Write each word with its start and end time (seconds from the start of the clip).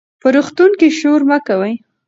په 0.21 0.27
روغتون 0.35 0.71
کې 0.79 0.87
شور 0.99 1.21
مه 1.29 1.37
کوئ. 1.47 1.73